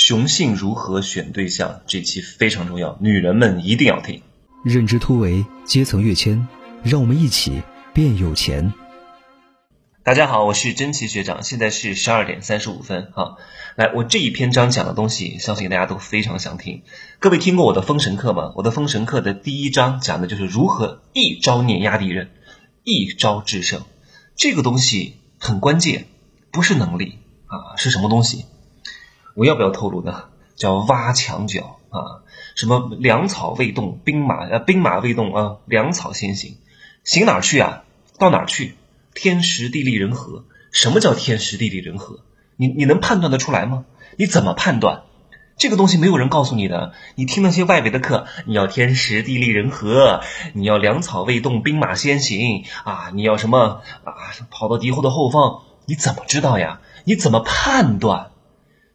[0.00, 1.80] 雄性如何选对象？
[1.88, 4.22] 这期非常重要，女人们一定要听。
[4.64, 6.46] 认知突围，阶层跃迁，
[6.84, 8.72] 让我们一起变有钱。
[10.04, 13.10] 大家好，我是真奇学长，现在是十二点三十五分。
[13.12, 13.38] 哈，
[13.74, 16.84] 来，我这一篇章讲的东西，相信大家都非常想听。
[17.18, 18.52] 各位听过我的封神课吗？
[18.54, 22.30] 我的封神课的第一章讲的就是如何一招碾压敌人，
[22.84, 23.82] 一招制胜。
[24.36, 26.06] 这个东西很关键，
[26.52, 28.44] 不是能力啊，是什么东西？
[29.38, 30.24] 我要不要透露呢？
[30.56, 32.26] 叫挖墙脚啊！
[32.56, 36.56] 什么粮草未动，兵马呃兵马未动啊，粮草先行，
[37.04, 37.84] 行哪儿去啊？
[38.18, 38.74] 到哪儿去？
[39.14, 40.44] 天时地利人和。
[40.72, 42.18] 什么叫天时地利人和？
[42.56, 43.84] 你你能判断得出来吗？
[44.16, 45.02] 你怎么判断？
[45.56, 46.92] 这个东西没有人告诉你的。
[47.14, 53.12] 你听那些外围的课，你要天时地利人和，你要粮草未动，兵马先行啊！
[53.14, 54.12] 你要什么啊？
[54.50, 56.80] 跑到敌后的后方，你怎么知道呀？
[57.04, 58.32] 你怎么判断？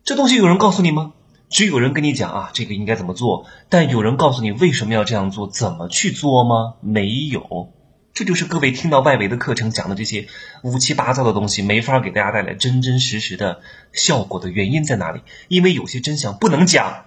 [0.04, 1.14] 这东西有人告诉你吗？
[1.50, 3.46] 只有人跟你讲啊，这个应该怎么做？
[3.70, 6.76] 但有人告诉你为什么要这样做，怎么去做吗？
[6.82, 7.72] 没有。
[8.14, 10.28] 这就是各位听到外围的课程讲的这些
[10.64, 13.62] 乌七八糟的东西，没法给大家带来真真实实的
[13.94, 15.22] 效果的原因在哪里？
[15.48, 17.06] 因为有些真相不能讲，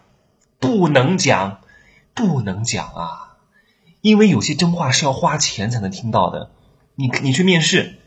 [0.58, 1.60] 不能讲，
[2.14, 3.36] 不能讲啊！
[4.00, 6.50] 因为有些真话是要花钱才能听到的。
[6.94, 7.98] 你你去面试，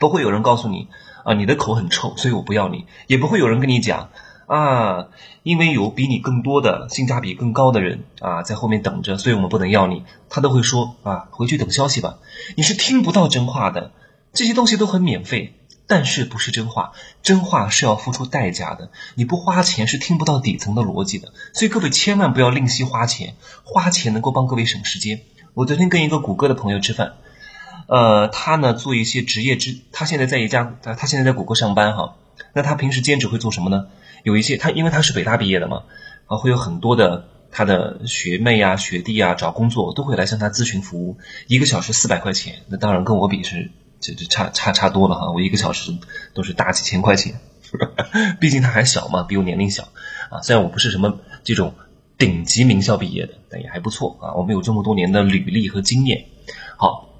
[0.00, 0.88] 不会有人告诉你。
[1.24, 4.10] 啊，你的口很臭，所以我不要你，也不会有人跟你讲
[4.46, 5.08] 啊，
[5.42, 10.04] 因为有比你更多的性价比更高的人啊在后面等着，所以我们不能要你。
[10.28, 12.18] 他都会说啊，回去等消息吧。
[12.56, 13.92] 你是听不到真话的，
[14.32, 15.54] 这些东西都很免费，
[15.86, 18.90] 但是不是真话，真话是要付出代价的。
[19.14, 25.22] 你不花钱是听不到底层的逻辑的，所以各位千万不要吝惜花钱，花钱能够帮各位省时间。
[25.54, 27.14] 我昨天跟一个谷歌的朋友吃饭。
[27.86, 32.16] 呃，他呢做一些职业职，他现在在一家，他他现在在谷歌上班哈。
[32.52, 33.86] 那他平时兼职会做什么呢？
[34.22, 35.82] 有一些他因为他是北大毕业的嘛，
[36.26, 42.62] 啊，会有很多的他的学妹啊、学弟啊找工作都会来向他咨询服务，一个小时四百块钱。
[42.68, 45.92] 那当然跟我比是这这差差差多了哈，我一个小时
[46.32, 47.40] 都是大几千块钱，
[48.40, 49.88] 毕竟他还小嘛，比我年龄小
[50.30, 50.40] 啊。
[50.42, 51.74] 虽然我不是什么这种
[52.16, 54.34] 顶级名校毕业的，但也还不错啊。
[54.34, 56.26] 我们有这么多年的履历和经验，
[56.76, 57.10] 好。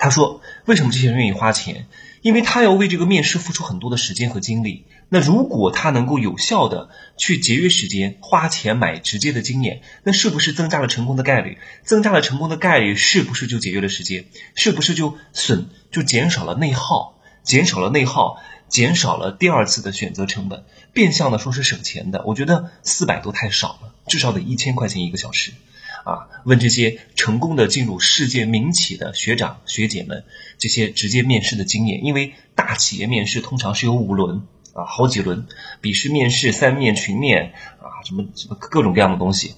[0.00, 1.86] 他说：“为什么这些人愿意花钱？
[2.22, 4.86] 因为他要为这个面试付出很多的时间和精力。
[5.10, 6.88] 那如果他能够有效的
[7.18, 11.58] 去节约时间，花钱买直接的经验，那是不是增加了成功的概率？
[11.84, 14.24] 增加了成功的概率，是不是就节约了时间？
[14.54, 17.20] 是不是就损就减少了内耗？
[17.42, 22.22] 减少了内耗，减少了第二次的选择成本，变相的说是省钱的。
[22.24, 25.52] 我觉得四百多太少了，至少得一千块钱一个小时。”
[26.04, 30.24] 啊，问这些成功的进入世界民企的学长学姐们，
[30.58, 35.46] 这些直接面试的经验，因为大企业面试通常是有五轮啊，好几轮，
[35.80, 39.54] 笔试、面试、三面、群面啊，什么什么各种各样的东西，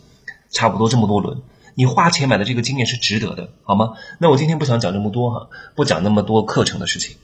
[0.51, 1.43] 差不多这么多轮，
[1.75, 3.93] 你花钱买的这个经验是值得的，好吗？
[4.19, 7.17] 那我今天不想讲这么多哈，不讲那么多课程的事情，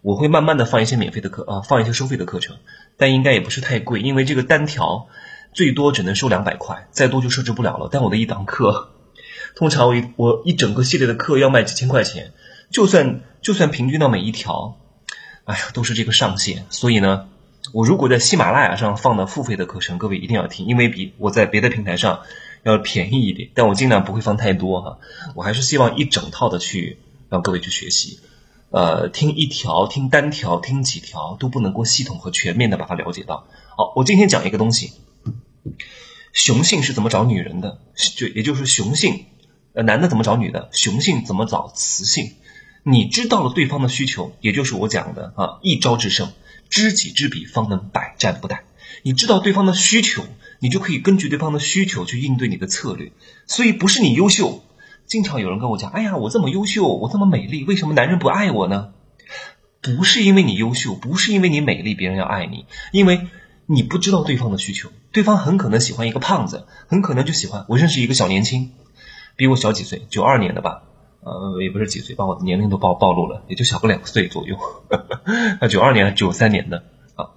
[0.00, 2.56] 我会慢慢的放一些免费的课啊，放一些收费的课程，
[2.96, 5.08] 但应该也不是太贵，因为这个单条。
[5.52, 7.88] 最多只能收两百块，再多就设置不了了。
[7.90, 8.90] 但我的一堂课，
[9.56, 12.32] 通常我一我一整个系列的课要卖几千块钱，
[12.70, 14.76] 就算就算平均到每一条，
[15.44, 16.66] 哎呀，都是这个上限。
[16.70, 17.28] 所以呢，
[17.72, 22.20] 我如果在喜马拉雅上放的付费的课程，各位一定要听，因为比我在别的平台上
[22.62, 23.50] 要便宜一点。
[23.54, 24.98] 但我尽量不会放太多哈，
[25.34, 28.20] 我还是希望一整套的去让各位去学习。
[28.70, 33.48] 呃，听一条、听单条、听几条都不能够系统和全面的把它了解到。
[33.76, 34.92] 好，我今天讲一个东西。
[36.32, 37.80] 雄性是怎么找女人的？
[38.16, 39.26] 就也就是雄性，
[39.72, 40.68] 呃，男的怎么找女的？
[40.72, 42.32] 雄性怎么找雌性？
[42.82, 46.32] 你知道了对方的需求，也就是我讲的啊，一招制胜，
[46.68, 48.60] 知己知彼，方能百战不殆。
[49.02, 50.24] 你知道对方的需求，
[50.60, 53.12] 你就可以根据对方的需求去应对你的策略。
[53.46, 54.62] 所以不是你优秀，
[55.06, 58.92] 经常有人跟我讲，哎呀，我这么优秀，我这么美丽，为什么男人不爱我呢？
[59.82, 63.26] 不是因为你优秀，不是因为你美丽，别人要爱你，因为。
[63.72, 68.70] 你不知道对方的需求，对方很可能喜欢一个胖子，很可能就喜欢我认识一个小年轻，
[69.34, 70.82] 比我小几岁，九二年的吧，
[71.20, 74.56] 呃，也不是几岁，把我的年龄都暴暴露了，也就小个两岁左右，
[75.60, 76.84] 那 九二年还是九三年的
[77.16, 77.30] 啊，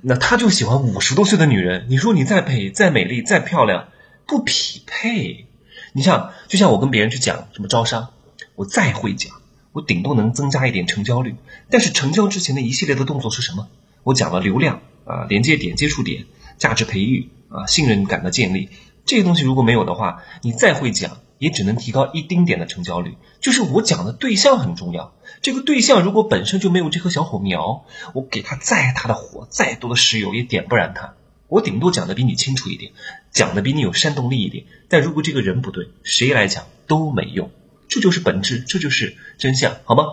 [0.00, 3.88] 那他就喜欢五十多岁的女人，你说你再美再美丽再漂亮，
[4.26, 5.46] 不匹配。
[5.92, 8.08] 你像就像我跟别人去讲什么招商，
[8.54, 9.32] 我再会讲，
[9.72, 11.34] 我顶多能增加一点成交率，
[11.70, 13.68] 但是成交之前的一系列的动作是什么？
[14.04, 14.80] 我讲了流量。
[15.08, 16.26] 啊，连接点、接触点、
[16.58, 18.68] 价值培育啊，信任感的建立，
[19.06, 23.16] 这些东西如果没有的话，你再会讲，也只能提高一丁点的成交率。
[23.40, 31.14] 就是我讲的对象很重要，这个对象如果本身就没有这棵小火苗，我给他再大的火、再多的石油也点不燃它。
[31.46, 32.92] 我顶多讲的比你清楚一点，
[33.30, 34.66] 讲的比你有煽动力一点。
[34.88, 37.50] 但如果这个人不对，谁来讲都没用。
[37.88, 40.04] 这就是本质，这就是真相，好吗？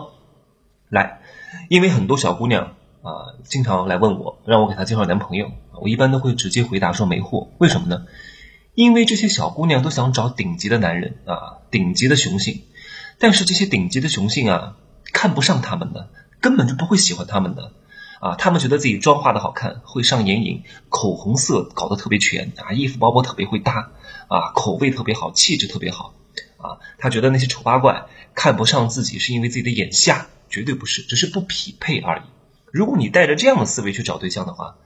[0.88, 1.20] 来，
[1.68, 2.74] 因为很多小姑娘
[3.06, 7.50] 啊，经常来问我，让我给她介绍男朋友，我一般都会直接回答说没货。
[7.58, 8.04] 为什么呢？
[8.74, 12.64] 因为这些小姑娘都想找顶级的男人啊，顶级的雄性，
[13.20, 14.76] 但是这些顶级的雄性啊，
[15.12, 16.10] 看不上他们的，
[16.40, 17.70] 根本就不会喜欢他们的。
[18.18, 23.92] 啊，他们觉得自己妆化的好看，会上眼影，口红色搞得特别全啊，衣服包包特别会搭
[24.26, 26.14] 啊，口味特别好，气质特别好
[26.56, 26.80] 啊。
[26.98, 32.22] 他觉得那些丑八怪看不上自己，是因为自己的眼瞎，绝对不是，只是不匹配而已。
[32.76, 34.76] 如果你带着这样的思维去找对象的话，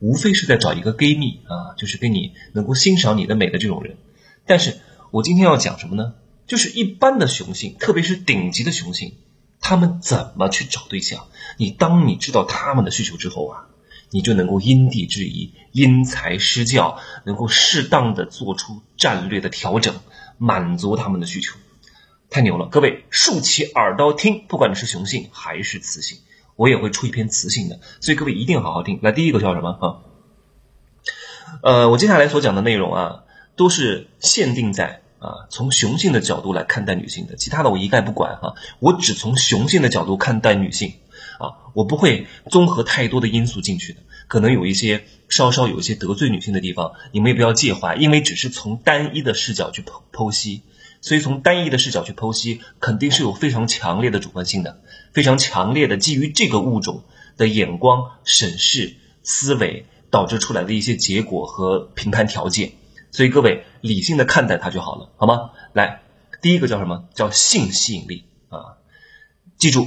[0.00, 3.96] 无非是在找一个闺蜜啊，就是跟你能够欣赏你的美的这种人。
[4.44, 4.80] 但是
[5.12, 6.14] 我今天要讲什么呢？
[6.48, 9.14] 就是一般的雄性，特别是顶级的雄性。
[9.60, 11.28] 他们怎么去找对象？
[11.58, 13.66] 你当你知道他们的需求之后啊，
[14.10, 19.94] 你就能够因地制宜、因材施教，能够适当的做出战略的调整，
[20.38, 21.56] 满足他们的需求。
[22.30, 22.66] 太牛了！
[22.66, 26.18] 各位竖起耳朵听，不管你是雄性还是雌性，
[26.58, 28.98] 我也会出一篇雌性的，所以各位一定好好听。
[29.00, 29.84] 那，第一个叫什么啊？
[31.62, 33.22] 呃，我接下来所讲的内容啊，
[33.54, 35.02] 都是限定在。
[35.20, 40.92] 啊，从雄性的角度来看待女性的，其他的我一概不管哈，我只从雄性的角度看待女性，
[41.40, 50.62] 啊，我不会综合太多的因素进去的，可能有一些稍稍有一些得罪女性的地方，你们也不要介怀，因为只是从单一的视角去剖剖析，
[51.00, 54.80] 所以从单一的视角去剖析，肯定是有非常强烈的主观性的，
[55.12, 57.04] 非常强烈的基于这个物种
[57.36, 62.72] 的眼光审视思维导致出来的一些结果和评判条件。
[63.10, 65.50] 所以各位理性的看待它就好了，好吗？
[65.72, 66.02] 来，
[66.42, 67.04] 第一个叫什么？
[67.14, 68.76] 叫性吸引力啊！
[69.56, 69.86] 记住，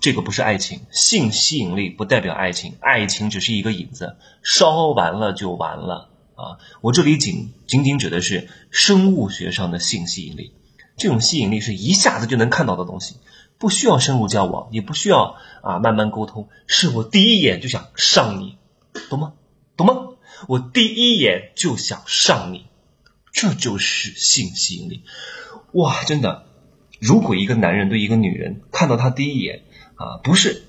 [0.00, 6.62] 这个不是爱情，性吸引力不代表爱情，爱情只是一个引子，烧完了就完了啊！
[6.82, 10.52] 我这里仅仅仅指的是生物学上的性吸引力，
[10.96, 13.16] 这种吸引力是一下子就能看到的东西，
[13.58, 18.58] 不需要深入交往，也不需要啊慢慢沟通，是我第一眼就想上你，
[19.08, 19.32] 懂吗？
[19.76, 19.94] 懂吗？
[20.46, 22.66] 我第一眼就想上你，
[23.32, 25.02] 这就是性吸引力，
[25.72, 26.04] 哇！
[26.04, 26.44] 真的，
[27.00, 29.62] 如果一个男人对一个女人看到她第一眼
[29.94, 30.64] 啊，不是，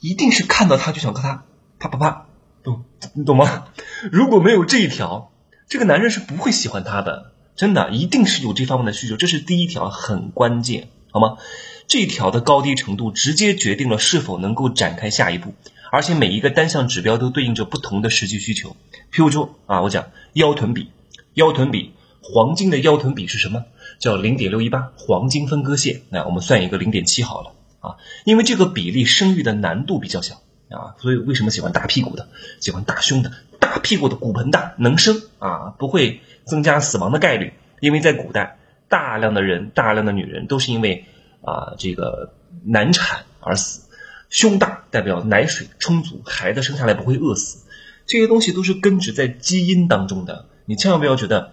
[0.00, 1.44] 一定是看到她就想跟她
[1.80, 2.26] 啪啪啪，
[2.62, 2.84] 懂
[3.14, 3.68] 你懂吗？
[4.12, 5.32] 如果没有这一条，
[5.68, 11.38] 这个男人是不会喜欢她的，真的，一定是有这方面的需求，这是第一条，很关键，好吗？
[11.86, 15.54] 这一条的高低程度，直接决定了是否能够展开下一步。
[15.90, 18.76] 而且每一个单项指标都对应着不同的实际需求。
[19.12, 20.90] 譬如说啊，我讲腰臀比，
[21.34, 23.64] 腰臀比，黄金的腰臀比是什么？
[23.98, 26.02] 叫零点六一八，黄金分割线。
[26.10, 32.28] 那我们算一个零点七好了啊，因为这个比例生育的难度比较小啊，所以为什么喜欢大屁股的，
[32.60, 33.32] 喜欢大胸的？
[33.58, 37.52] 大屁股的骨盆大，能生啊，不会增加死亡的概率。
[37.80, 38.58] 因为在古代，
[38.88, 41.04] 大量的人，大量的女人都是因为
[41.42, 42.32] 啊这个
[42.64, 43.82] 难产而死。
[44.28, 47.66] 胸大代表奶水充足，孩子生下来不会饿死，
[48.06, 50.46] 这些东西都是根植在基因当中的。
[50.66, 51.52] 你千万不要觉得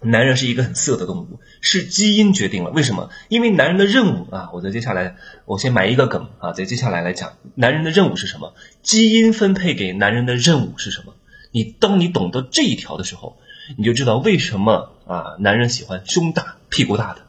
[0.00, 2.70] 男人是一个很色的动物，是基因决定了。
[2.70, 3.10] 为什么？
[3.28, 8.54] 因为男人的任务啊，我在接下来我先埋一个梗啊，在接下来来讲，男人的任务是什么？
[8.82, 11.14] 基因分配给男人的任务是什么？
[11.50, 13.38] 你当你懂得这一条的时候，
[13.76, 17.22] 你就知道为什么啊，男人喜欢胸大屁股大的，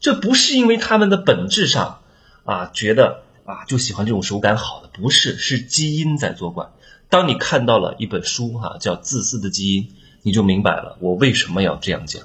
[0.00, 2.00] 这不是因为他们的本质上
[2.44, 3.22] 啊觉得。
[3.46, 6.66] 啊，就喜欢这种手感好的，不是，是基因在作怪。
[7.08, 9.84] 当你看到了一本书，哈，叫《自私的基因》，
[10.26, 12.24] 你就明白了我为什么要这样讲。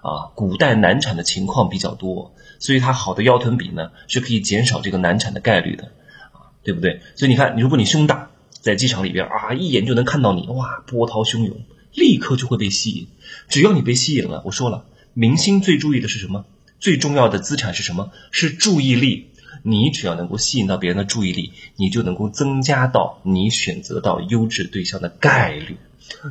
[0.00, 5.92] 啊，古代难产的情况比较多，所以它好的腰臀比呢，是可以减少这个难产的概率的，
[6.32, 7.02] 啊，对不对？
[7.14, 8.30] 所以你看，如果你胸大，
[8.62, 11.58] 在机场里边啊，一眼就能看到你，哇，波涛汹涌，
[11.92, 13.08] 立刻就会被吸引。
[13.50, 16.46] 只要你被吸引了，我说了，明星最注意的是什么？
[16.80, 18.12] 最重要的资产是什么？
[18.30, 19.26] 是注意力。
[19.62, 25.76] 你只要能够吸引到别人的注意力，你就能够增加到你选择到优质对象的概率。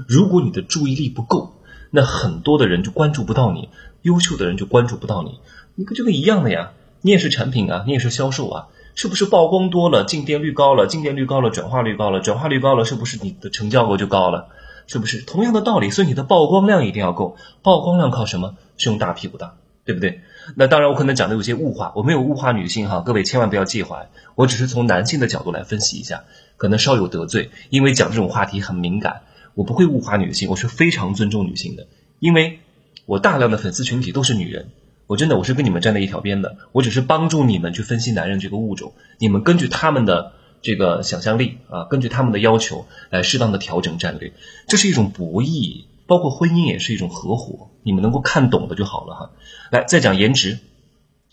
[0.08, 1.53] 如果你的注意力不够，
[1.91, 3.70] 那很多的人就关注不到你，
[4.01, 5.39] 优秀的人就关注不到你。
[5.75, 14.50] 你跟这个一样的呀，你也是产品啊，你也是销售啊，是不是曝光多了，进店率高了，进店率高了，转化率高了，转化率高了，是不是你的成交额就高了？
[14.88, 15.89] 是不是同样的道理？
[15.89, 18.55] 所以你的曝光量一定要够，曝光量靠什么？
[18.77, 20.22] 胸大屁股大，对不对？
[20.55, 26.24] 那当然，我可能讲的有些物化，我没有物化女性哈，各位千万不要介怀，我只是从男性的角度来分析一下，
[26.58, 29.24] 可能稍有得罪，因为讲这种话题很敏感，
[29.56, 31.88] 我不会物化女性，我是非常尊重女性的，
[32.20, 32.60] 因为
[33.06, 34.70] 我大量的粉丝群体都是女人，
[35.08, 44.34] 我真的我是跟你们站在一条边的，我只是帮助你们去分析男人这个物种，你们根据他们的这个想象力啊，根据他们的要求来适当的调整战略，
[44.68, 49.32] 这是一种博弈，包括婚姻也是一种合伙，你们能够看懂的就好了哈。
[49.72, 50.60] 来，再讲颜值，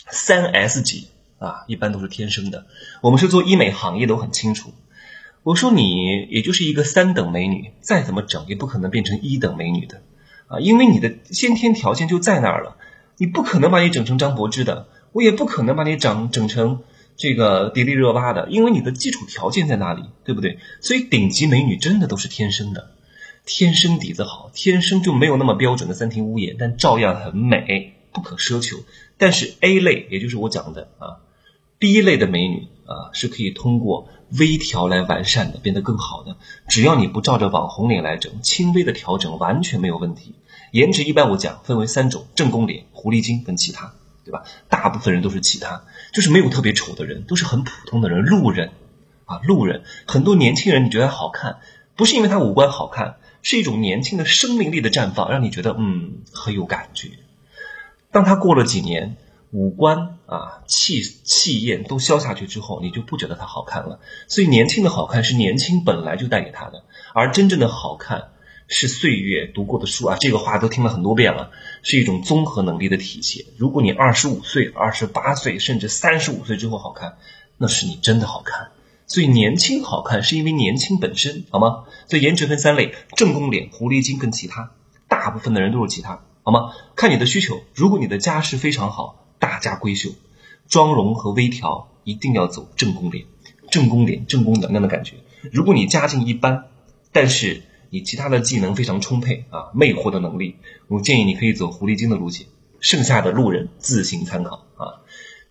[0.08, 2.66] 三 S 级啊，一般都是天生的。
[3.00, 4.72] 我们是做医美行业都，很清楚。
[5.42, 10.02] 我说你也就是一个三等美女，再怎么整也不可能变成一等美女的
[10.46, 12.76] 啊，因为你的先天条件就在那儿了，
[13.16, 16.80] 你不可能把你整成张柏芝的，我也不可能把你整整成。
[17.14, 20.58] 这个迪丽热巴的，因为你的基础条件在那里，对不对？
[20.80, 22.92] 所以顶级美女真的都是天生的，
[23.44, 28.78] 天生底子好，天生就没有那么标准的三庭五眼，但照样很美，不可奢求。
[29.18, 31.20] 但是 A 类，也就是我讲的啊
[31.78, 34.08] ，B 类的美女啊，是可以通过
[34.38, 36.36] 微调来完善的，变得更好的。
[36.68, 40.34] 只要你不照着网红脸来整，轻微的调整完全没有问题。
[40.70, 43.94] 颜值一般我讲分为三种：正宫脸、狐狸精跟其他。
[44.24, 44.44] 对吧？
[44.68, 48.70] 大部分人都是其他，就是没有特别丑的人，都是很普通的人，路人，
[49.24, 49.82] 啊，路人。
[50.06, 51.56] 很多年轻人你觉得好看，
[51.96, 57.08] 不是因为他五官好看，是一种年轻的生命力的绽放，让你觉得嗯很有感觉。
[58.12, 59.16] 当他过了几年，
[59.52, 64.00] 五官啊气气焰都消下去之后，你就不觉得他好看了。
[64.26, 68.30] 所以年轻的好看是年轻本来就带给他的，而真正的好看。
[68.68, 71.50] 是岁月读过的书啊，这个话都听了很多遍了，
[71.82, 73.44] 是一种综合能力的体现。
[73.58, 77.18] 如果你二十五岁、二十八岁，甚至三十五岁之后好看，
[77.58, 78.70] 那是你真的好看。
[79.06, 81.84] 所以年轻好看是因为年轻本身，好吗？
[82.08, 84.70] 所以颜值分三类：正宫脸、狐狸精跟其他。
[85.06, 86.72] 大部分的人都是其他，好吗？
[86.96, 87.60] 看你的需求。
[87.74, 89.26] 如果你的家世非常好，
[89.62, 90.10] 家闺秀，
[90.68, 93.24] 妆容和微调一定要走正宫脸，
[93.70, 95.14] 正宫脸、正宫娘娘的感觉。
[95.50, 96.66] 如果你家境一般，
[97.12, 100.56] 但是你其他的技能非常充沛啊，魅惑的能力，
[100.88, 102.46] 我建议你可以走狐狸精的路线，
[102.80, 105.00] 剩下的路人自行参考啊，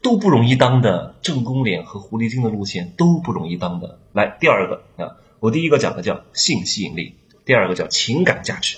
[0.02, 4.00] 都不容易当的正宫脸和狐狸精的路线都不容易当的。
[4.14, 7.16] 来，第二个啊，我第一个讲的叫性吸引力，
[7.46, 8.78] 第二个叫情感价值。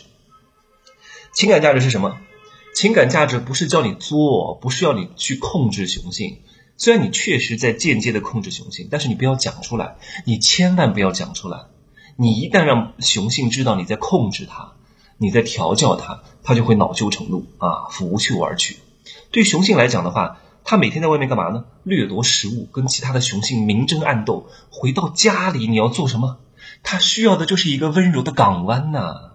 [1.34, 2.20] 情感价值是什么？
[2.74, 6.40] 情感价值不是叫你作，不是要你去控制雄性，
[6.76, 11.66] 虽然你确实在间接的控制雄性，但是你不要讲出来，你千万不要讲出来。
[12.16, 14.74] 你一旦让雄性知道你在控制它，
[15.18, 18.78] 你在调教它，它就会恼羞成怒啊，拂袖而去。
[19.32, 21.66] 对雄性来讲的话，它每天在外面干嘛呢？
[21.84, 24.48] 掠夺食物，跟其他的雄性明争暗斗。
[24.70, 26.38] 回到家里，你要做什么？
[26.82, 29.33] 它需要的就是一个温柔的港湾呐。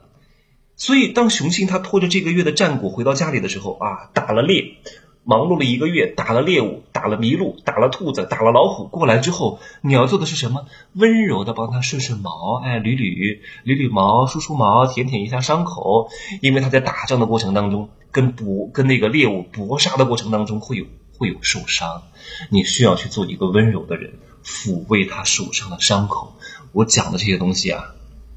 [0.79, 4.77] 所以，当雄性它拖着这个月的战果回到家里的时候啊，打了猎。
[5.25, 10.65] 忙碌了一个月，打了猎物，打了麋鹿，打了兔子，打了老虎，过来之后，你要做的是什么？
[10.95, 16.09] 温柔的帮他顺顺毛，哎，捋捋捋捋毛，梳梳毛，舔舔一下伤口，
[16.41, 20.87] 因为他在打仗的过程当中，跟搏跟那个猎物搏杀的过程当中会有
[21.19, 22.05] 会有受伤，
[22.49, 26.39] 你需要去做一个温柔的人，抚慰他受伤的伤口。
[26.73, 27.95] 我讲的这些东西啊，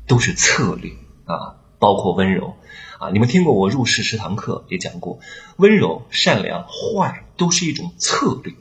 [0.07, 0.91] 都是策略
[1.23, 2.55] 啊，包括温柔。
[2.99, 5.19] 啊，你们听过我入世十堂课也讲过，
[5.57, 8.53] 温柔、善良、坏都是一种策略。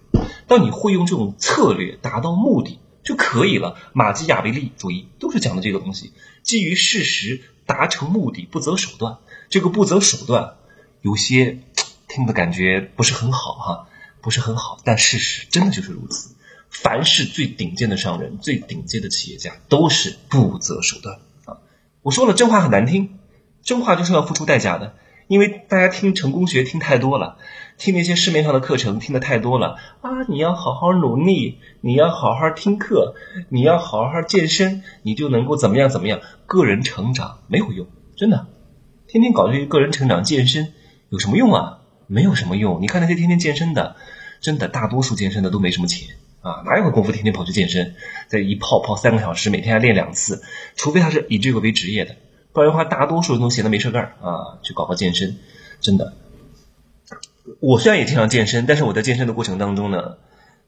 [0.46, 3.76] 当你会用这种策略达到目的就可以了。
[3.92, 9.18] 马基雅维利主义都是讲的这个东西，基于事实达成目的，不择手段。
[9.50, 10.54] 这个不择手段
[11.02, 11.58] 有些
[12.08, 13.88] 听的感觉不是很好哈，
[14.22, 16.34] 不是很好，但事实真的就是如此。
[16.70, 21.18] 凡是最顶尖的商人、最顶尖的企业家都是不择手段！
[22.02, 23.18] 我说了真话很难听。
[23.62, 24.94] 真话就是要付出代价的，
[25.28, 27.36] 因为大家听成功学听太多了，
[27.76, 30.22] 听那些市面上的课程听的太多了啊！
[30.28, 33.14] 你要好好努力，你要好好听课，
[33.50, 36.20] 你要好好健身，你就能够怎么样怎么样？
[36.46, 38.46] 个人成长没有用，真的，
[39.06, 40.72] 天天搞这些个人成长健身
[41.10, 41.80] 有什么用啊？
[42.06, 42.80] 没有什么用。
[42.80, 43.96] 你看那些天天健身的，
[44.40, 47.94] 真的大多数健身的都没什么钱啊，哪有功夫天天跑去健身，
[48.26, 50.42] 在一泡泡三个小时，每天还练两次，
[50.74, 52.16] 除非他是以这个为职业的。
[52.52, 55.36] 不然的话，大多数人都闲得没事干啊，去搞个健身，
[55.80, 56.14] 真的。
[57.60, 60.16] 我虽然也经常健身，但是我在健身的过程当中呢，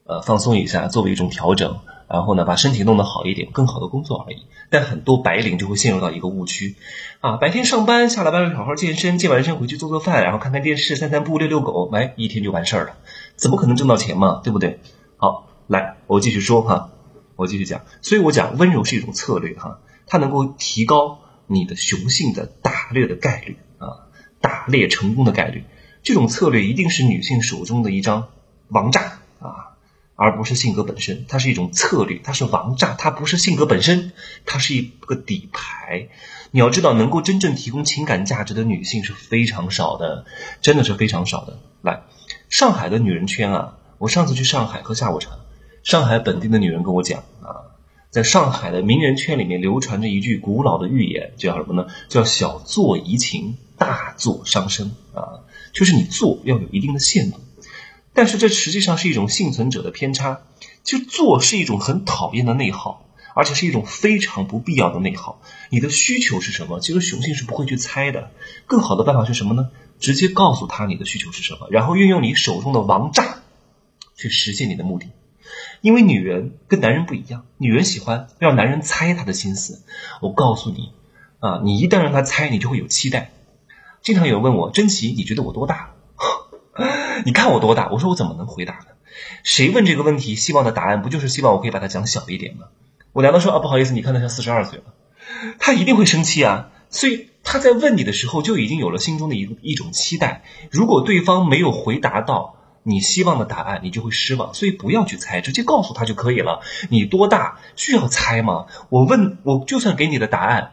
[0.05, 4.47] 呃，放松一下，作为一种调整，然后呢，把身体弄得好一点，更好的工作而已。
[4.69, 6.76] 但很多白领就会陷入到一个误区，
[7.21, 12.95] 啊，白天上班，下了班好好健身，健完身回去做做饭，然后看看电视，散散步，遛遛狗，哎一天就完事儿了，
[13.37, 14.41] 怎么可能挣到钱嘛？
[14.45, 14.81] 对不对？
[15.17, 16.90] 好，来，我继续说哈，
[17.37, 17.83] 我继续讲。
[18.00, 21.19] 所以我讲温柔是一种策略哈，它能够提高。
[21.49, 24.09] 你的雄性的打猎的概率啊，
[24.40, 25.64] 打猎成功的概率，
[26.02, 28.28] 这种策略一定是女性手中的一张
[28.69, 29.76] 王炸啊，
[30.14, 31.26] 而不是性格本身。
[31.28, 34.12] 它是一种策略，它是王炸，它不是性格本身，
[34.47, 36.09] 它是一个底牌。
[36.52, 40.25] 你要知道，能够真正提供情感价值的女性是非常少的，
[40.62, 41.59] 真的是非常少的。
[41.83, 42.04] 来，
[42.49, 45.33] 上海的女人圈啊，我上次去上海喝下午茶，
[45.83, 47.75] 上海本地的女人跟我讲啊，
[48.11, 51.89] 在上海的名人圈里面流传着一句古老的寓言，叫什么呢？
[52.09, 57.41] 叫小作怡情，大作伤身啊，就是你做要有一定的限度。
[58.15, 60.43] 但是这实际上是一种幸存者的偏差，
[60.85, 65.41] 就做是一种很讨厌的内耗，而且是一种非常不必要的内耗。
[65.71, 66.79] 你的需求是什么？
[66.79, 68.31] 其实雄性是不会去猜的。
[68.67, 69.71] 更好的办法是什么呢？
[69.99, 73.39] 直接告诉他你的需求是什么，然后运用你手中的王炸
[74.15, 75.09] 去实现你的目的。
[75.83, 79.83] 因为女人跟男人不一样，女人喜欢让男人猜她的心思。
[80.23, 80.93] 我告诉你，
[81.41, 83.33] 啊，你一旦让她猜，你就会有期待。
[84.01, 85.91] 经常有人问我，珍奇，你觉得我多大？
[87.27, 87.91] 你看我多大？
[87.91, 88.87] 我说我怎么能回答呢？
[89.43, 92.69] 谁问这个问题，希望的答案不就是希望我可以把它讲小一点吗？
[93.12, 94.85] 我难道说啊，不好意思，你看他像四十二岁了，
[95.59, 96.71] 他一定会生气啊。
[96.91, 100.45] 所以他在问你的时候，就已经有了心中的一一种期待。
[100.71, 104.55] 如果对方没有回答到你希望的答案，你就会失望。
[104.55, 106.61] 所以不要去猜，直接告诉他就可以了。
[106.91, 108.67] 你多大需要猜吗？
[108.89, 110.73] 我问我就算给你的答案，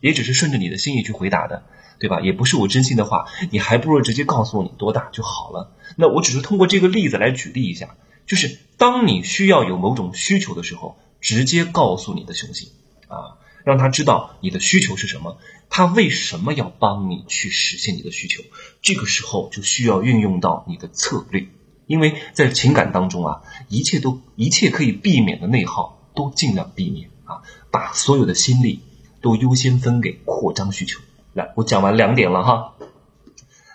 [0.00, 1.62] 也只是顺着你的心意去回答的。
[1.98, 2.20] 对吧？
[2.22, 5.76] 也不是我真心的话，你还不如直接告诉我你多大就好了。
[5.96, 12.70] 那我只是通过这个例子来举例一下，就是当你需要有某种需求的时候，直接告诉你的雄性
[13.06, 15.36] 啊，让他知道你的需求是什么，
[15.70, 18.42] 他为什么要帮你去实现你的需求。
[18.82, 21.46] 这个时候就需要运用到你的策略，
[21.86, 28.82] 因为在情感当中啊，一切都一切可以避免的内耗都尽量避免啊，把所有的心力
[29.22, 31.00] 都优先分给扩张需求。
[31.32, 32.74] 来，我讲完两点了哈，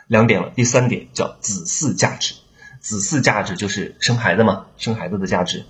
[0.08, 0.50] 两点了。
[0.50, 2.36] 第三点叫子嗣价值，
[2.82, 5.66] 子嗣价值就是生孩子嘛，生孩子的价值。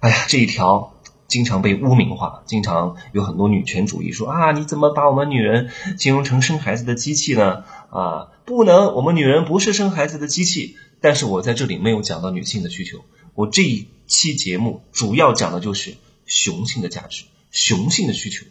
[0.00, 0.93] 哎呀，这一条
[1.26, 7.64] 经常被污名化，经常有很多女权主义说啊，你怎么把我们女人形容成生孩子的机器呢？
[7.90, 10.76] 啊，不能，我们女人不是生孩子的机器。
[11.00, 13.04] 但是我在这里没有讲到女性的需求，
[13.34, 18.46] 我这一期节目主要讲的就是雄性的价值，雄性的需求。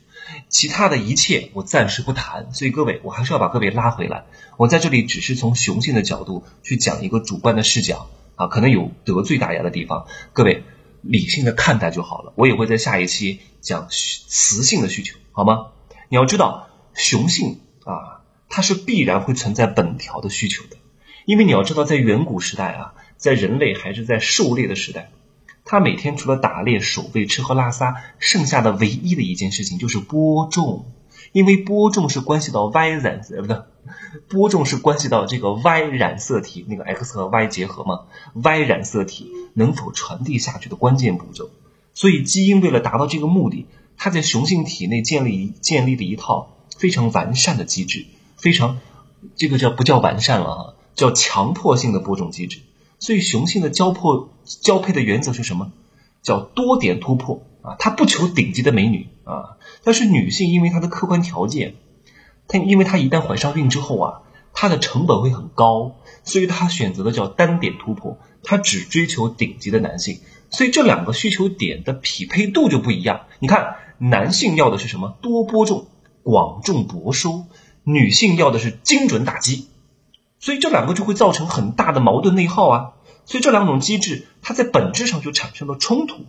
[0.49, 4.25] 其他的一切我暂时不谈，所以各位，我还是要把各位拉回来。
[4.57, 10.63] 我在这里只是从雄性的角度去讲一个主观的视角啊，可能有得罪大家的地方，各位
[11.03, 12.33] 理性的看待就好了。
[12.35, 15.67] 我也会在下一期讲雌性的需求，好吗？
[16.09, 20.77] 你要知道，雄性啊，它是必然会存在本条的需求的，
[21.25, 25.11] 因为你要知道，在远古时代啊，在人类还是在狩猎的时代。
[25.65, 30.91] 他每天除了打猎、守卫、吃喝拉撒，剩下的唯一的一件事情就是播种，
[31.31, 33.57] 因为播种是关系到 Y 染色，不对，
[34.27, 38.01] 播种是关系到这个 Y 染色体那个 X 和 Y 结合嘛
[38.33, 41.49] ，Y 染色体能否传递下去的关键步骤。
[41.93, 43.67] 所以基因为了达到这个目的，
[43.97, 48.05] 它在雄性体内建立建立了一套非常完善的机制，
[48.37, 48.79] 非常
[49.35, 50.73] 这个叫不叫完善了啊？
[50.95, 52.59] 叫强迫性的播种机制。
[52.99, 55.71] 所以雄性的交破交配的原则是什么？
[56.21, 57.75] 叫多点突破啊！
[57.77, 61.75] 它不求顶级的美女啊，但是女性因为她的客观条件，
[62.53, 64.21] 她因为她一旦怀上孕之后啊，
[64.53, 70.19] 她的成本会很高，所以她选择的叫单点突破，她只追求顶级的男性。
[70.51, 73.21] 所以这两个需求点的匹配度就不一样。
[73.39, 75.17] 你看，男性要的是什么？
[75.19, 75.87] 多播种、
[76.21, 77.47] 广种薄收；
[77.83, 79.67] 女性要的是精准打击。
[80.39, 82.91] 所以这两个就会造成很大的矛盾内耗啊！
[83.25, 86.25] 所以这两种机制，它在本质上就产生了冲突，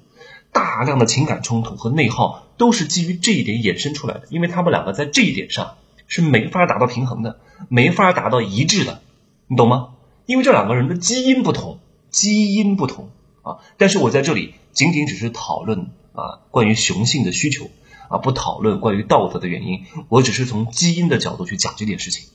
[0.53, 4.23] 大量的情感冲突和内耗都是基于这一点衍生出来的。
[4.31, 5.75] 因为他们两个在这一点上
[6.07, 9.03] 是没法达到平衡的，没法达到一致的，
[9.49, 9.91] 你懂吗？
[10.27, 11.79] 因为这两个人的基因不同，
[12.11, 13.11] 基因不同
[13.43, 13.59] 啊！
[13.77, 17.71] 但是我在这里仅仅只是讨论啊关于雄性的需求
[18.09, 22.29] 啊，不讨论关于道德的原因，我只是从基因的角度去讲这件事情。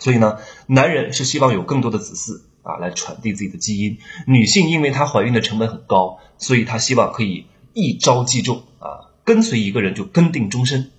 [0.00, 10.90] 所以呢，男人是希望有更多的子嗣啊，来传递自己的基因；女性因为她怀孕的成本很高，所以她希望可以一招即中啊，跟随一个人就跟定终身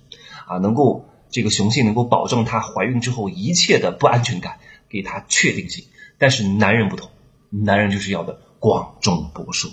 [0.47, 5.85] 啊，能够这个雄性能够保证她怀孕之后一切的不安全感，给她确定性。
[6.17, 7.09] 但是男人不同，
[7.49, 9.69] 男人就是要的广种博收。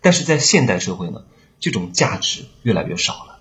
[0.00, 1.24] 但是在现代社会呢，
[1.60, 3.38] 这种价值越来越少了。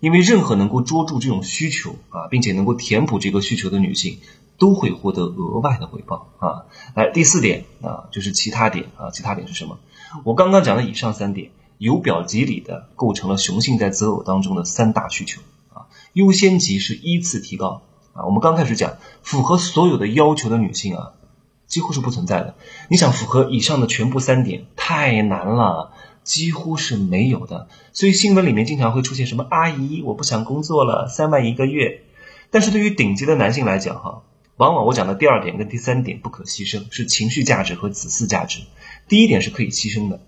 [0.00, 4.18] 因为任何能够捉住这种需求啊，并且能够填补这个需求的女性，
[4.56, 6.64] 都会获得额外的回报啊。
[6.94, 9.78] 来，第四点啊，就是其他点啊，其他点是什么？
[10.24, 15.42] 我刚刚讲的以上三点，由表及里的构成了雄性在择偶当中的三大需求。
[16.12, 18.26] 优先级是依次提高啊。
[18.26, 21.12] 我们刚开始讲，符合所有的要求的女性啊，
[21.66, 22.54] 几乎是不存在的。
[22.88, 25.92] 你想符合以上的全部三点，太难了。
[26.22, 32.02] 几乎是没有的，所以新闻里面经常会出现什么阿姨，我不想工作了，三万一个月。
[32.50, 34.22] 但是对于顶级的男性来讲，哈，
[34.58, 38.60] 往往我讲的第二点跟第三点不可牺牲，是情绪价值和子嗣价值。
[39.08, 40.20] 第一点是可以牺牲的，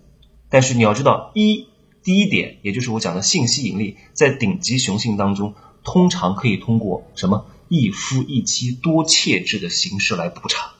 [0.49, 1.67] 但是你要知道，一
[2.03, 10.71] 第一点，也就是我讲的性吸引力，在顶级雄性当中，通常可以通过什么一夫一妻多妾制的形式来补偿。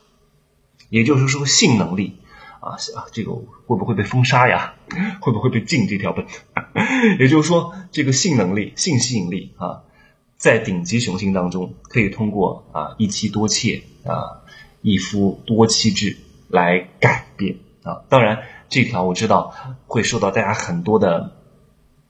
[0.89, 2.18] 也就是说，性能力
[2.60, 2.78] 啊，
[3.12, 3.34] 这个
[3.66, 4.76] 会不会被封杀呀？
[5.22, 6.26] 会不会被禁这条本？
[7.20, 9.84] 也就是说，这个性能力、性吸引力啊，
[10.38, 14.44] 在顶级雄性当中，可以通过啊一妻多妾啊
[14.82, 16.18] 一夫多妻制
[16.50, 18.04] 来改变啊。
[18.10, 18.44] 当然。
[18.70, 19.54] 这条我知道
[19.86, 21.36] 会受到大家很多的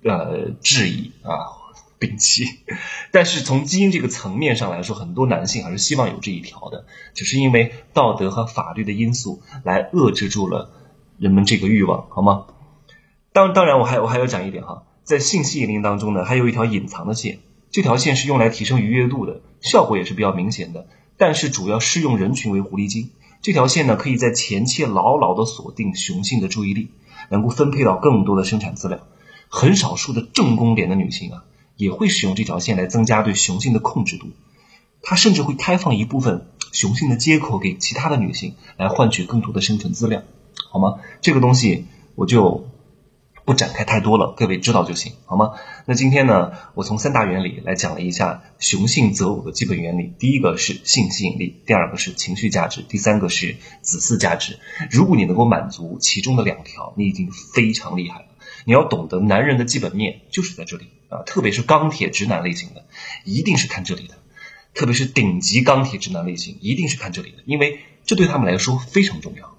[0.01, 1.59] 呃质疑啊
[2.03, 2.45] 摒弃，
[3.11, 10.71] 但是从基因这个层面上来说，很多男性还是希望有这一条的，只是因为道德和法律的因素来遏制住了
[11.17, 12.45] 人们这个欲望，好吗？
[13.31, 17.39] 当当然，我还我还要讲一点哈，在性吸引力当中呢，还有一条隐藏的线，
[17.71, 20.87] 这条线是用来提升愉悦度的，效果也是比较明显的，
[21.17, 23.09] 但是主要适用人群为狐狸精。
[23.41, 26.89] 这条线呢，可以在前期牢牢地锁定雄性的注意力，
[27.29, 28.99] 能够分配到更多的生产资料。
[29.49, 31.43] 很少数的正宫脸的女性啊，
[31.75, 34.27] 也会使用这条线来增加对雄性的控制度。
[35.01, 40.23] 她甚至会开放一部分雄性的接口给其他的女性，来换取更多的生存资料，
[40.69, 40.99] 好吗？
[41.21, 42.67] 这个东西我就。
[43.45, 45.51] 不展开太多了，各位知道就行，好吗？
[45.85, 50.13] 那今天呢，我从三大原理来讲了一下雄性择偶的基本原理。
[50.17, 54.59] 第一个是性吸引力，第二个是情绪价值，第三个是子嗣价值。
[54.89, 58.25] 如果你能够满足其中的两条，你已经非常厉害了。
[58.65, 62.85] 你要懂得男人的基本面就是在这里啊，特别是钢铁直男类型的，
[63.23, 64.15] 一定是看这里的，
[64.73, 69.53] 特别是顶级钢铁直男类型，一定是看这里的，因为这对他们来说非常重要。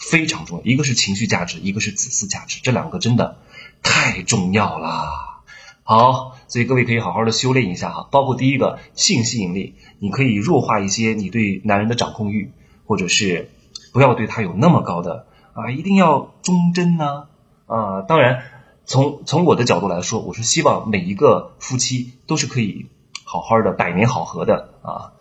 [0.00, 3.36] 非常重要，一个是情绪价值，一个是子嗣价值，这两个真的
[3.82, 5.42] 太重要了。
[5.82, 12.50] 好，所以各位可以好好的修炼一下哈，包括第一个性吸引力，你可以弱化一些你对男人的掌控欲，
[12.86, 13.50] 或者是
[13.92, 17.24] 不要对他有那么高的啊，一定要忠贞呢。
[17.70, 18.42] 啊当然，
[18.84, 22.86] 从从我的角度来说，我是希望每一个夫妻都是可以
[23.22, 25.12] 好好的百年好合的啊，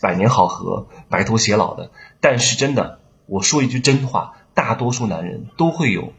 [0.00, 1.90] 百年好合，白头偕老的。
[2.20, 3.00] 但是真的。
[3.26, 6.14] 我说一句真话，大多数男人都会有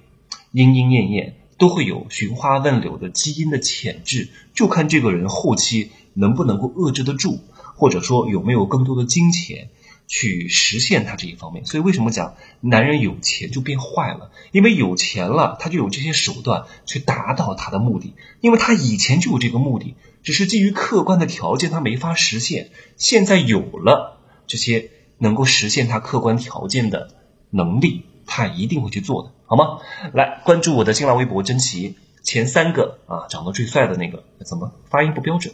[0.52, 7.40] 莺莺燕燕，都会有寻花问柳的基因的潜质，就看这个人后期能不能够遏制得住，
[7.76, 9.70] 或者说有没有更多的金钱
[10.10, 11.66] 去实现他这一方面。
[11.66, 14.32] 所以为什么讲男人有钱就变坏了？
[14.52, 24.92] 因为有钱了，他就有这些手段去达到他的目的，因为他以前就有这个目的，只是基于客观的条件他没法实现，现在有了这些。
[25.22, 27.10] 能够实现他客观条件的
[27.50, 29.80] 能力，他一定会去做的，好吗？
[30.14, 35.54] 来关注我的新浪微博，珍奇前三个啊，长得最帅的那个，怎么发音不标准？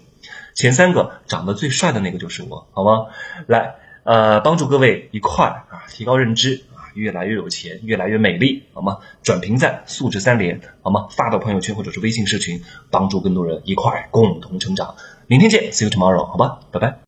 [0.53, 3.07] 前三个长得最帅的那个就是我，好吗？
[3.47, 3.73] 来，
[4.05, 8.99] 呃，帮助各位一块啊，提高认知啊，越来越有钱，越来越美丽，好吗？
[9.23, 11.07] 转评赞，素质三连，好吗？
[11.09, 14.93] 发到朋友圈或者是微信社群，帮助更多人一块共同成长。
[15.25, 16.99] 明天见，See you tomorrow，好吧，拜拜。